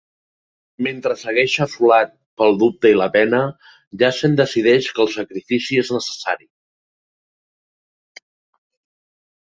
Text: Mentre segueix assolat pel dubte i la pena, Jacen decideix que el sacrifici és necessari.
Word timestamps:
Mentre 0.85 1.11
segueix 1.23 1.57
assolat 1.65 2.15
pel 2.41 2.57
dubte 2.63 2.89
i 2.93 2.97
la 3.01 3.07
pena, 3.17 3.43
Jacen 4.03 4.35
decideix 4.41 4.89
que 4.97 5.05
el 5.07 5.11
sacrifici 5.19 5.81
és 5.83 5.95
necessari. 5.97 6.51